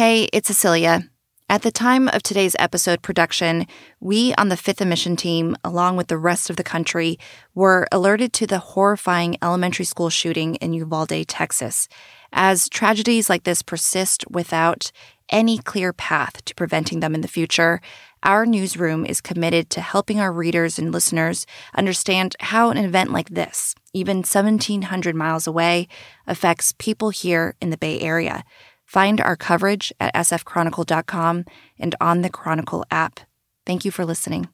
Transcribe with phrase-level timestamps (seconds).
[0.00, 1.10] Hey, it's Cecilia.
[1.50, 3.66] At the time of today's episode production,
[4.00, 7.18] we on the Fifth and Mission team, along with the rest of the country,
[7.54, 11.86] were alerted to the horrifying elementary school shooting in Uvalde, Texas.
[12.32, 14.90] As tragedies like this persist without
[15.28, 17.82] any clear path to preventing them in the future,
[18.22, 21.44] our newsroom is committed to helping our readers and listeners
[21.74, 25.88] understand how an event like this, even 1,700 miles away,
[26.26, 28.44] affects people here in the Bay Area.
[28.90, 31.44] Find our coverage at sfchronicle.com
[31.78, 33.20] and on the Chronicle app.
[33.64, 34.48] Thank you for listening.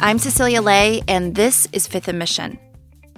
[0.00, 2.60] I'm Cecilia Lei, and this is Fifth and Mission.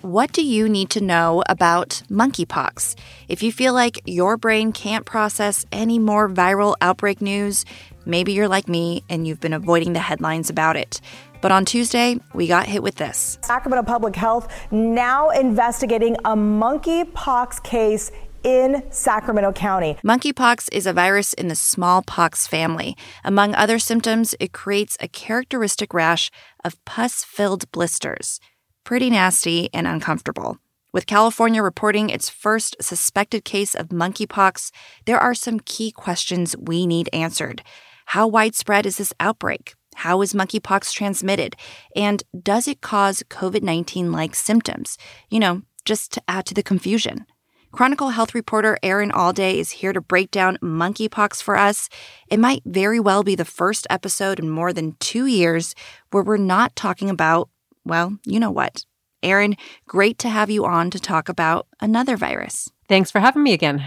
[0.00, 2.96] What do you need to know about monkeypox?
[3.28, 7.66] If you feel like your brain can't process any more viral outbreak news,
[8.06, 11.02] maybe you're like me and you've been avoiding the headlines about it.
[11.40, 13.38] But on Tuesday, we got hit with this.
[13.42, 18.10] Sacramento Public Health now investigating a monkeypox case
[18.42, 19.96] in Sacramento County.
[20.04, 22.96] Monkeypox is a virus in the smallpox family.
[23.24, 26.30] Among other symptoms, it creates a characteristic rash
[26.64, 28.40] of pus filled blisters.
[28.84, 30.58] Pretty nasty and uncomfortable.
[30.92, 34.72] With California reporting its first suspected case of monkeypox,
[35.04, 37.62] there are some key questions we need answered.
[38.06, 39.74] How widespread is this outbreak?
[40.00, 41.56] How is monkeypox transmitted?
[41.94, 44.96] And does it cause COVID 19 like symptoms?
[45.28, 47.26] You know, just to add to the confusion.
[47.70, 51.90] Chronicle health reporter Erin Allday is here to break down monkeypox for us.
[52.30, 55.74] It might very well be the first episode in more than two years
[56.12, 57.50] where we're not talking about,
[57.84, 58.86] well, you know what.
[59.22, 59.54] Erin,
[59.86, 62.70] great to have you on to talk about another virus.
[62.88, 63.84] Thanks for having me again.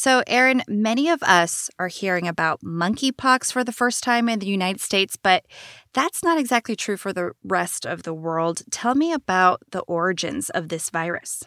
[0.00, 4.46] So, Erin, many of us are hearing about monkeypox for the first time in the
[4.46, 5.44] United States, but
[5.92, 8.62] that's not exactly true for the rest of the world.
[8.70, 11.42] Tell me about the origins of this virus.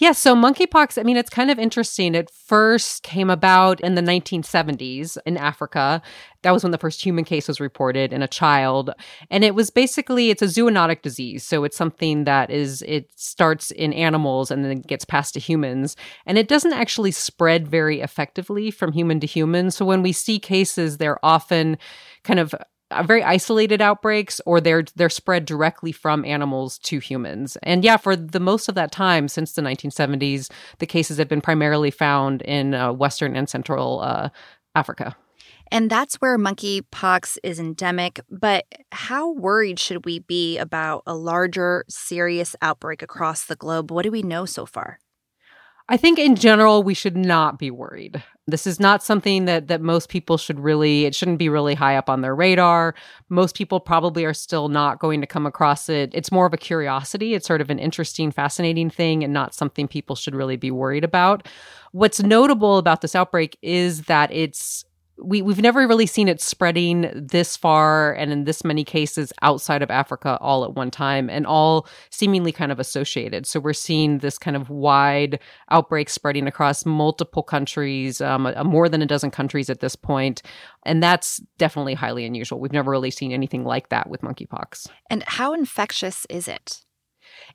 [0.00, 2.16] Yeah, so monkeypox, I mean, it's kind of interesting.
[2.16, 6.02] It first came about in the 1970s in Africa.
[6.42, 8.90] That was when the first human case was reported in a child.
[9.30, 11.44] And it was basically it's a zoonotic disease.
[11.44, 15.94] So it's something that is it starts in animals and then gets passed to humans.
[16.26, 19.70] And it doesn't actually spread very effectively from human to human.
[19.70, 21.78] So when we see cases, they're often
[22.24, 22.52] kind of
[23.04, 27.56] very isolated outbreaks or they're they're spread directly from animals to humans.
[27.62, 31.40] And yeah, for the most of that time since the 1970s, the cases have been
[31.40, 34.28] primarily found in uh, western and central uh,
[34.74, 35.16] Africa.
[35.70, 38.20] And that's where monkeypox is endemic.
[38.30, 43.90] But how worried should we be about a larger, serious outbreak across the globe?
[43.90, 45.00] What do we know so far?
[45.88, 48.22] I think in general we should not be worried.
[48.46, 51.96] This is not something that that most people should really it shouldn't be really high
[51.96, 52.94] up on their radar.
[53.28, 56.10] Most people probably are still not going to come across it.
[56.14, 57.34] It's more of a curiosity.
[57.34, 61.04] It's sort of an interesting, fascinating thing and not something people should really be worried
[61.04, 61.48] about.
[61.92, 64.84] What's notable about this outbreak is that it's
[65.18, 69.82] we we've never really seen it spreading this far and in this many cases outside
[69.82, 73.46] of Africa all at one time and all seemingly kind of associated.
[73.46, 75.38] So we're seeing this kind of wide
[75.70, 79.96] outbreak spreading across multiple countries, um, a, a more than a dozen countries at this
[79.96, 80.42] point,
[80.84, 82.60] and that's definitely highly unusual.
[82.60, 84.88] We've never really seen anything like that with monkeypox.
[85.10, 86.83] And how infectious is it?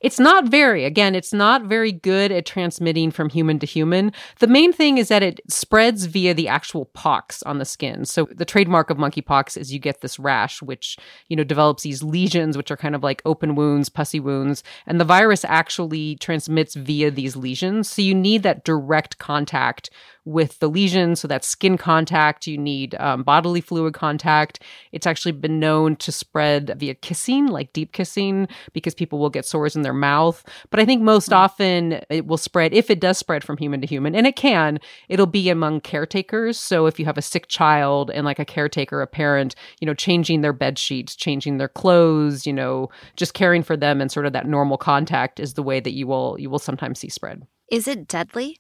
[0.02, 4.14] It's not very, again, it's not very good at transmitting from human to human.
[4.40, 8.06] The main thing is that it spreads via the actual pox on the skin.
[8.06, 10.98] So the trademark of monkeypox is you get this rash, which,
[11.28, 14.64] you know, develops these lesions, which are kind of like open wounds, pussy wounds.
[14.88, 17.90] And the virus actually transmits via these lesions.
[17.90, 19.90] So you need that direct contact
[20.26, 21.16] with the lesion.
[21.16, 22.46] So that's skin contact.
[22.46, 24.62] You need um, bodily fluid contact.
[24.92, 29.46] It's actually been known to spread via kissing, like deep kissing, because people will get
[29.46, 30.44] sores in their mouth.
[30.70, 31.36] But I think most mm.
[31.36, 34.80] often it will spread, if it does spread from human to human, and it can,
[35.08, 36.60] it'll be among caretakers.
[36.60, 39.94] So if you have a sick child and like a caretaker, a parent, you know,
[39.94, 44.26] changing their bed sheets, changing their clothes, you know, just caring for them and sort
[44.26, 47.46] of that normal contact is the way that you will you will sometimes see spread.
[47.72, 48.58] Is it deadly?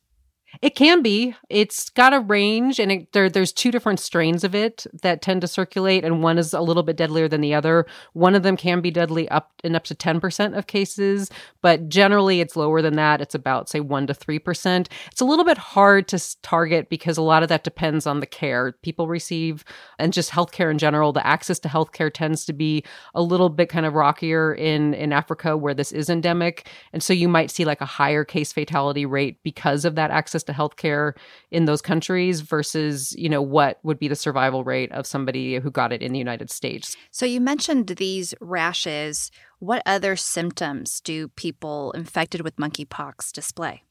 [0.61, 1.35] It can be.
[1.49, 5.41] It's got a range, and it, there, there's two different strains of it that tend
[5.41, 7.85] to circulate, and one is a little bit deadlier than the other.
[8.13, 11.29] One of them can be deadly up in up to 10% of cases,
[11.61, 13.22] but generally it's lower than that.
[13.22, 14.87] It's about, say, 1% to 3%.
[15.11, 18.25] It's a little bit hard to target because a lot of that depends on the
[18.25, 19.63] care people receive
[19.97, 21.13] and just healthcare in general.
[21.13, 25.13] The access to healthcare tends to be a little bit kind of rockier in, in
[25.13, 26.67] Africa where this is endemic.
[26.91, 30.39] And so you might see like a higher case fatality rate because of that access
[30.40, 31.14] access to healthcare
[31.52, 35.72] in those countries versus, you know, what would be the survival rate of somebody who
[35.72, 36.96] got it in the United States.
[37.12, 39.32] So you mentioned these rashes.
[39.59, 43.84] What other symptoms do people infected with monkeypox display?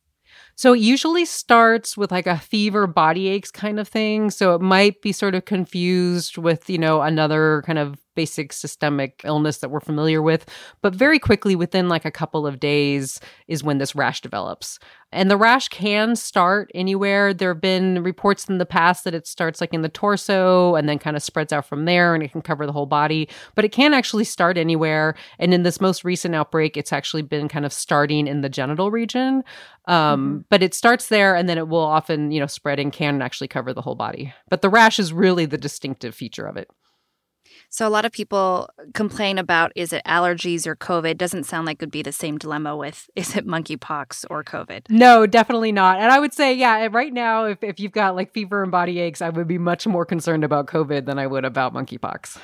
[0.56, 4.30] So it usually starts with like a fever, body aches kind of thing.
[4.30, 9.20] So it might be sort of confused with, you know, another kind of basic systemic
[9.22, 10.44] illness that we're familiar with.
[10.82, 14.80] But very quickly, within like a couple of days, is when this rash develops.
[15.12, 17.32] And the rash can start anywhere.
[17.32, 20.88] There have been reports in the past that it starts like in the torso and
[20.88, 23.28] then kind of spreads out from there and it can cover the whole body.
[23.54, 25.14] But it can actually start anywhere.
[25.38, 28.90] And in this most recent outbreak, it's actually been kind of starting in the genital
[28.90, 29.44] region.
[29.86, 30.38] Um, mm-hmm.
[30.50, 33.48] But it starts there and then it will often, you know, spread and can actually
[33.48, 34.34] cover the whole body.
[34.50, 36.68] But the rash is really the distinctive feature of it.
[37.70, 41.18] So a lot of people complain about is it allergies or COVID?
[41.18, 44.88] Doesn't sound like it would be the same dilemma with is it monkeypox or COVID?
[44.88, 45.98] No, definitely not.
[45.98, 48.98] And I would say, yeah, right now, if, if you've got like fever and body
[49.00, 52.38] aches, I would be much more concerned about COVID than I would about monkeypox.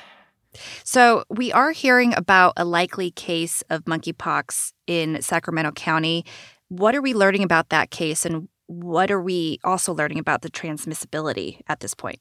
[0.85, 6.23] So, we are hearing about a likely case of monkeypox in Sacramento County.
[6.69, 10.49] What are we learning about that case, and what are we also learning about the
[10.49, 12.19] transmissibility at this point?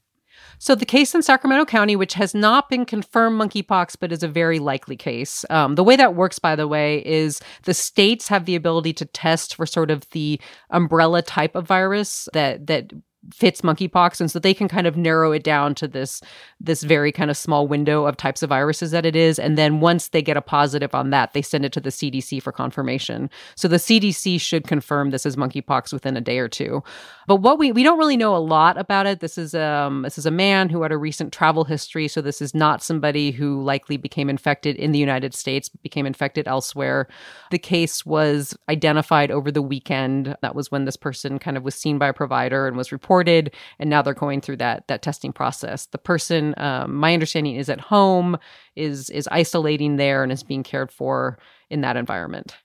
[0.59, 4.29] So, the case in Sacramento County, which has not been confirmed monkeypox, but is a
[4.29, 5.45] very likely case.
[5.51, 9.05] Um, the way that works, by the way, is the states have the ability to
[9.05, 12.93] test for sort of the umbrella type of virus that that
[13.33, 16.21] fits monkeypox and so they can kind of narrow it down to this
[16.61, 19.81] this very kind of small window of types of viruses that it is and then
[19.81, 23.31] once they get a positive on that they send it to the CDC for confirmation.
[23.57, 26.83] So the CDC should confirm this is monkeypox within a day or two.
[27.27, 29.21] But what we we don't really know a lot about it.
[29.21, 32.43] This is um this is a man who had a recent travel history so this
[32.43, 37.09] is not somebody who likely became infected in the United States became infected elsewhere.
[37.51, 40.37] The case was identified over the weekend.
[40.43, 43.14] That was when this person kind of was seen by a provider and was reported
[43.15, 45.87] reported, and now they're going through that that testing process.
[45.87, 48.37] The person, um, my understanding, is at home,
[48.77, 51.39] is is isolating there, and is being cared for
[51.71, 52.57] in that environment.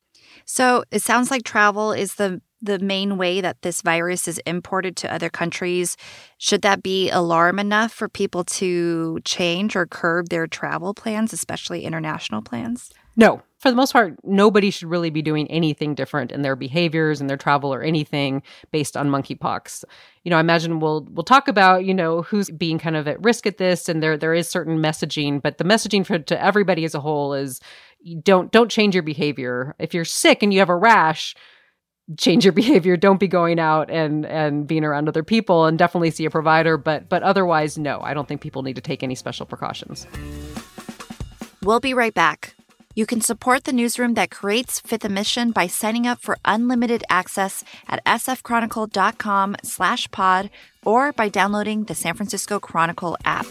[0.46, 4.96] So it sounds like travel is the the main way that this virus is imported
[4.98, 5.98] to other countries.
[6.38, 11.86] Should that be alarm enough for people to change or curb their travel plans, especially
[11.86, 12.92] international plans?
[13.16, 17.20] No, for the most part, nobody should really be doing anything different in their behaviors
[17.20, 18.42] and their travel or anything
[18.72, 19.84] based on monkeypox.
[20.24, 23.22] You know, I imagine we'll we'll talk about you know who's being kind of at
[23.22, 26.86] risk at this, and there there is certain messaging, but the messaging for to everybody
[26.86, 27.60] as a whole is
[28.24, 29.76] don't don't change your behavior.
[29.80, 31.36] If you're sick and you have a rash,
[32.18, 36.12] change your behavior don't be going out and and being around other people and definitely
[36.12, 39.16] see a provider but but otherwise no i don't think people need to take any
[39.16, 40.08] special precautions
[41.64, 42.56] we'll be right back
[42.96, 47.04] you can support the newsroom that creates Fifth and Mission by signing up for unlimited
[47.08, 50.50] access at sfchronicle.com slash pod
[50.84, 53.46] or by downloading the San Francisco Chronicle app.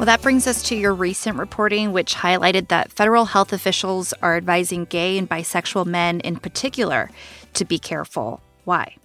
[0.00, 4.34] Well, that brings us to your recent reporting, which highlighted that federal health officials are
[4.34, 7.10] advising gay and bisexual men in particular
[7.52, 8.40] to be careful.
[8.64, 8.96] Why?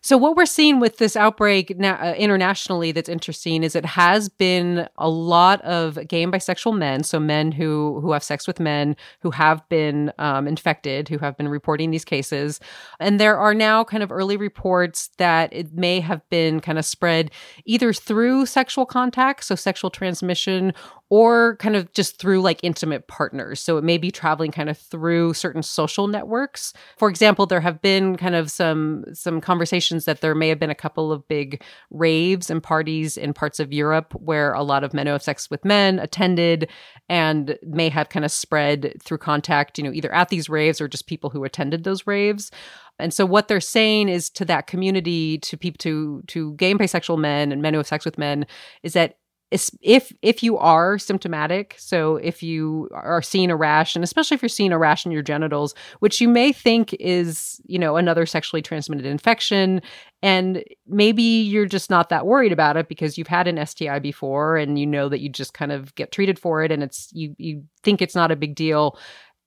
[0.00, 4.28] So, what we're seeing with this outbreak na- uh, internationally that's interesting is it has
[4.28, 8.60] been a lot of gay and bisexual men, so men who who have sex with
[8.60, 12.60] men who have been um, infected, who have been reporting these cases,
[13.00, 16.84] and there are now kind of early reports that it may have been kind of
[16.84, 17.30] spread
[17.64, 20.72] either through sexual contact, so sexual transmission,
[21.10, 23.60] or kind of just through like intimate partners.
[23.60, 26.72] So it may be traveling kind of through certain social networks.
[26.98, 30.70] For example, there have been kind of some some conversations that there may have been
[30.70, 34.92] a couple of big raves and parties in parts of Europe where a lot of
[34.92, 36.68] men who have sex with men attended
[37.08, 40.88] and may have kind of spread through contact, you know, either at these raves or
[40.88, 42.50] just people who attended those raves.
[42.98, 46.80] And so what they're saying is to that community, to people to to gay and
[46.80, 48.46] bisexual men and men who have sex with men,
[48.82, 49.17] is that
[49.50, 54.42] if if you are symptomatic so if you are seeing a rash and especially if
[54.42, 58.26] you're seeing a rash in your genitals which you may think is you know another
[58.26, 59.80] sexually transmitted infection
[60.22, 64.56] and maybe you're just not that worried about it because you've had an STI before
[64.56, 67.34] and you know that you just kind of get treated for it and it's you
[67.38, 68.98] you think it's not a big deal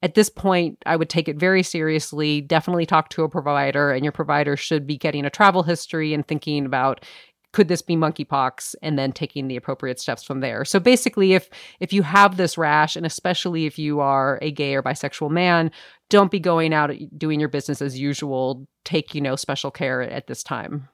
[0.04, 2.42] at this point, I would take it very seriously.
[2.42, 6.28] Definitely talk to a provider, and your provider should be getting a travel history and
[6.28, 7.06] thinking about
[7.54, 8.76] could this be monkeypox?
[8.82, 10.66] And then taking the appropriate steps from there.
[10.66, 14.76] So basically if if you have this rash and especially if you are a gay
[14.76, 15.72] or bisexual man
[16.10, 20.28] don't be going out doing your business as usual take you know special care at
[20.28, 20.90] this time.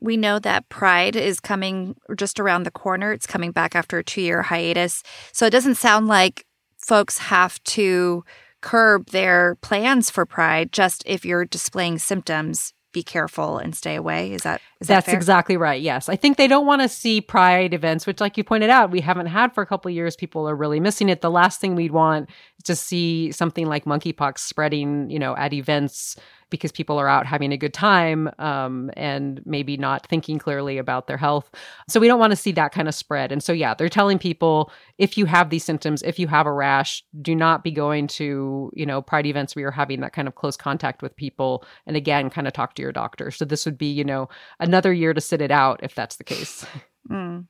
[0.00, 3.12] We know that pride is coming just around the corner.
[3.12, 5.02] It's coming back after a two year hiatus.
[5.32, 6.46] So it doesn't sound like
[6.78, 8.24] folks have to
[8.60, 14.32] curb their plans for pride just if you're displaying symptoms be careful and stay away
[14.32, 15.80] is that Is That's that exactly right.
[15.80, 16.08] Yes.
[16.08, 19.00] I think they don't want to see pride events, which, like you pointed out, we
[19.00, 20.16] haven't had for a couple of years.
[20.16, 21.20] People are really missing it.
[21.20, 25.52] The last thing we'd want is to see something like monkeypox spreading, you know, at
[25.52, 26.16] events
[26.50, 31.06] because people are out having a good time um, and maybe not thinking clearly about
[31.06, 31.50] their health.
[31.88, 33.32] So we don't want to see that kind of spread.
[33.32, 36.52] And so, yeah, they're telling people if you have these symptoms, if you have a
[36.52, 40.28] rash, do not be going to, you know, pride events where you're having that kind
[40.28, 41.64] of close contact with people.
[41.86, 43.30] And again, kind of talk to your doctor.
[43.30, 44.28] So this would be, you know,
[44.60, 46.66] another year to sit it out if that's the case.
[47.10, 47.46] Mm.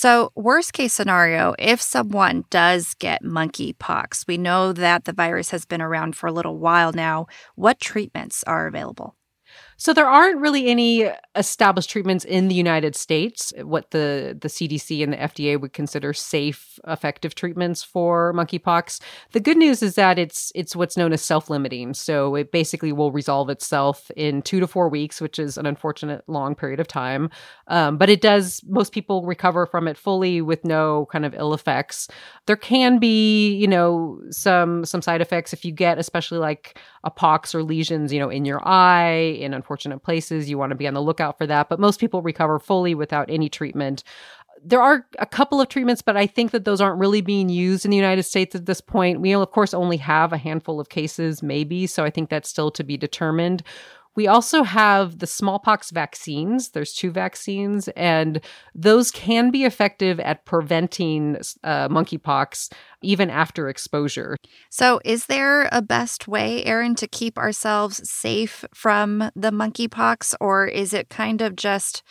[0.00, 5.64] So, worst case scenario, if someone does get monkeypox, we know that the virus has
[5.64, 7.26] been around for a little while now.
[7.56, 9.17] What treatments are available?
[9.80, 15.04] So there aren't really any established treatments in the United States, what the, the CDC
[15.04, 19.00] and the FDA would consider safe, effective treatments for monkeypox.
[19.32, 21.94] The good news is that it's it's what's known as self-limiting.
[21.94, 26.24] So it basically will resolve itself in two to four weeks, which is an unfortunate
[26.26, 27.30] long period of time.
[27.68, 31.54] Um, but it does most people recover from it fully with no kind of ill
[31.54, 32.08] effects.
[32.46, 37.10] There can be, you know, some some side effects if you get especially like a
[37.10, 40.48] pox or lesions, you know, in your eye, in unfortunate places.
[40.48, 41.68] You want to be on the lookout for that.
[41.68, 44.02] But most people recover fully without any treatment.
[44.64, 47.84] There are a couple of treatments, but I think that those aren't really being used
[47.84, 49.20] in the United States at this point.
[49.20, 51.86] We, of course, only have a handful of cases, maybe.
[51.86, 53.62] So I think that's still to be determined.
[54.18, 56.70] We also have the smallpox vaccines.
[56.70, 58.40] There's two vaccines, and
[58.74, 64.36] those can be effective at preventing uh, monkeypox even after exposure.
[64.70, 70.66] So, is there a best way, Erin, to keep ourselves safe from the monkeypox, or
[70.66, 72.02] is it kind of just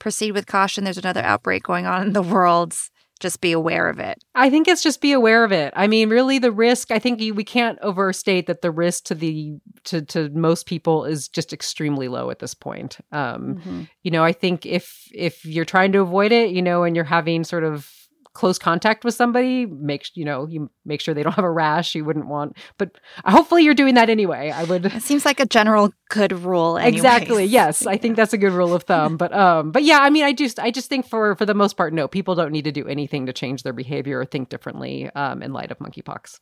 [0.00, 0.82] proceed with caution?
[0.82, 2.74] There's another outbreak going on in the world
[3.22, 4.22] just be aware of it.
[4.34, 5.72] I think it's just be aware of it.
[5.76, 6.90] I mean, really, the risk.
[6.90, 11.28] I think we can't overstate that the risk to the to to most people is
[11.28, 12.98] just extremely low at this point.
[13.12, 13.82] Um, mm-hmm.
[14.02, 17.04] You know, I think if if you're trying to avoid it, you know, and you're
[17.04, 17.88] having sort of
[18.34, 21.94] close contact with somebody, make you know you make sure they don't have a rash.
[21.94, 24.50] You wouldn't want, but hopefully you're doing that anyway.
[24.50, 24.86] I would.
[24.86, 26.78] It seems like a general good rule.
[26.78, 27.00] Anyways.
[27.00, 27.44] Exactly.
[27.44, 29.16] Yes, I think that's a good rule of thumb.
[29.16, 31.76] But um, but yeah, I mean, I just I just think for for the most
[31.76, 35.10] part, no, people don't need to do anything to change their behavior or think differently
[35.14, 36.40] um, in light of monkeypox.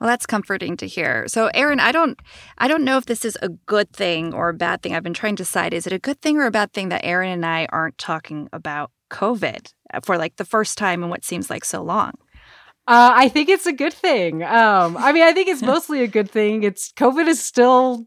[0.00, 1.28] Well, that's comforting to hear.
[1.28, 2.18] So, Erin, I don't,
[2.56, 4.94] I don't know if this is a good thing or a bad thing.
[4.94, 7.04] I've been trying to decide: is it a good thing or a bad thing that
[7.04, 9.72] Erin and I aren't talking about COVID
[10.04, 12.12] for like the first time in what seems like so long?
[12.86, 14.42] Uh, I think it's a good thing.
[14.42, 16.62] Um, I mean, I think it's mostly a good thing.
[16.62, 18.06] It's COVID is still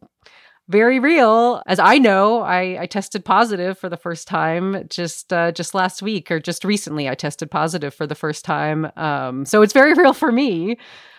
[0.69, 1.61] very real.
[1.67, 6.01] As I know, I, I tested positive for the first time just uh, just last
[6.01, 7.07] week or just recently.
[7.07, 10.77] I tested positive for the first time, um, so it's very real for me.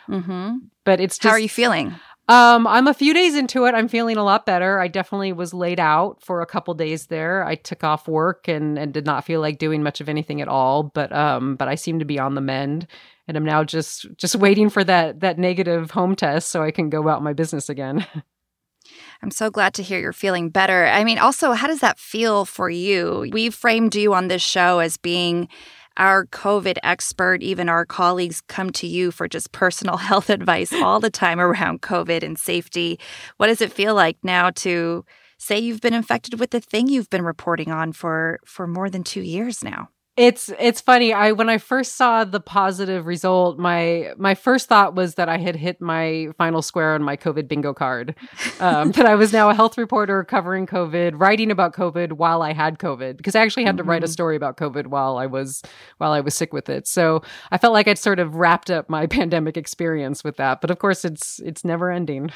[0.09, 0.57] Mm-hmm.
[0.85, 1.95] But it's just, how are you feeling?
[2.27, 3.75] Um, I'm a few days into it.
[3.75, 4.81] I'm feeling a lot better.
[4.81, 7.45] I definitely was laid out for a couple days there.
[7.45, 10.49] I took off work and and did not feel like doing much of anything at
[10.49, 10.85] all.
[10.85, 12.87] But um, but I seem to be on the mend,
[13.29, 16.89] and I'm now just just waiting for that that negative home test so I can
[16.89, 18.07] go about my business again.
[19.23, 20.87] I'm so glad to hear you're feeling better.
[20.87, 23.29] I mean, also, how does that feel for you?
[23.33, 25.49] We've framed you on this show as being
[25.97, 31.01] our COVID expert, even our colleagues come to you for just personal health advice all
[31.01, 32.99] the time around COVID and safety.
[33.37, 35.05] What does it feel like now to
[35.39, 39.05] say you've been infected with the thing you've been reporting on for for more than
[39.05, 39.89] 2 years now?
[40.17, 41.13] It's it's funny.
[41.13, 45.39] I when I first saw the positive result, my my first thought was that I
[45.39, 48.15] had hit my final square on my COVID bingo card.
[48.61, 52.53] Um, that I was now a health reporter covering COVID, writing about COVID while I
[52.53, 53.79] had COVID, because I actually had mm-hmm.
[53.79, 54.13] to write a mm-hmm.
[54.13, 55.63] story about COVID while I was
[55.99, 56.87] while I was sick with it.
[56.87, 60.61] So I felt like I'd sort of wrapped up my pandemic experience with that.
[60.61, 62.31] But of course, it's it's never ending.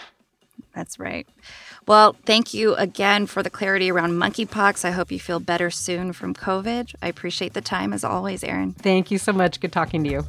[0.75, 1.27] That's right.
[1.87, 4.85] Well, thank you again for the clarity around monkeypox.
[4.85, 6.95] I hope you feel better soon from COVID.
[7.03, 8.75] I appreciate the time as always, Erin.
[8.75, 9.59] Thank you so much.
[9.61, 10.23] Good talking to you.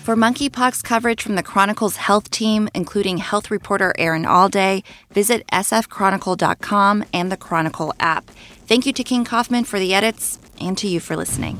[0.00, 4.82] For monkeypox coverage from the Chronicle's health team, including health reporter Erin Allday,
[5.12, 8.28] visit sfchronicle.com and the Chronicle app.
[8.66, 11.58] Thank you to King Kaufman for the edits and to you for listening.